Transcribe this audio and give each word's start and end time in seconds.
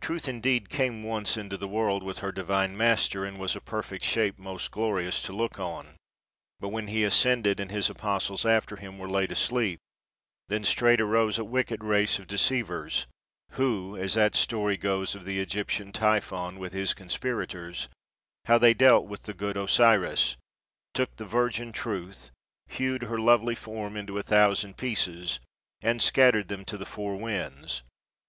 Truth 0.00 0.28
indeed 0.28 0.68
came 0.70 1.02
once 1.02 1.36
into 1.36 1.56
the 1.56 1.66
world 1.66 2.04
with 2.04 2.18
her 2.18 2.30
Divine 2.30 2.76
Master, 2.76 3.24
and 3.24 3.36
was 3.38 3.56
a 3.56 3.60
perfect 3.60 4.04
shape 4.04 4.38
most 4.38 4.70
glorious 4.70 5.20
to 5.22 5.32
look 5.32 5.58
on: 5.58 5.96
but 6.60 6.68
when 6.68 6.86
He 6.86 7.02
ascended, 7.02 7.58
and 7.58 7.68
His 7.68 7.90
Apostles 7.90 8.46
after 8.46 8.76
Him 8.76 9.00
were 9.00 9.10
laid 9.10 9.32
asleep, 9.32 9.80
then 10.48 10.62
straight 10.62 11.00
arose 11.00 11.38
a 11.38 11.44
wicked 11.44 11.82
race 11.82 12.20
of 12.20 12.28
deceivers, 12.28 13.08
who, 13.58 13.96
as 13.96 14.14
that 14.14 14.36
story 14.36 14.76
goes 14.76 15.16
of 15.16 15.24
the 15.24 15.40
Egyptian 15.40 15.90
Typhon 15.90 16.60
with 16.60 16.72
his 16.72 16.94
conspirators, 16.94 17.88
how 18.44 18.58
they 18.58 18.74
dealt 18.74 19.06
with 19.08 19.24
the 19.24 19.34
good 19.34 19.56
Osiris, 19.56 20.36
took 20.94 21.16
the 21.16 21.26
virgin 21.26 21.72
Truth, 21.72 22.30
hewed 22.68 23.02
her 23.02 23.18
lovely 23.18 23.56
form 23.56 23.96
into 23.96 24.18
a 24.18 24.22
thousand 24.22 24.76
pieces, 24.76 25.40
and 25.80 26.00
scattered 26.00 26.46
them 26.46 26.64
to 26.64 26.78
the 26.78 26.86
four 26.86 27.16
winds. 27.16 27.82